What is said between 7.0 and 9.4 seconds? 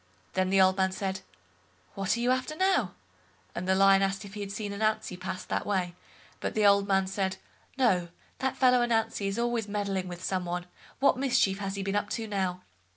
said "No, that fellow Ananzi is